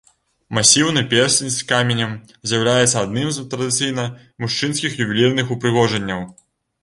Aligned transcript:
Масіўны 0.57 1.01
персцень 1.11 1.51
з 1.55 1.65
каменем 1.71 2.15
з'яўляецца 2.51 2.97
адным 3.03 3.29
з 3.35 3.43
традыцыйна 3.53 4.05
мужчынскіх 4.45 4.91
ювелірных 5.05 5.55
упрыгажэнняў. 5.57 6.25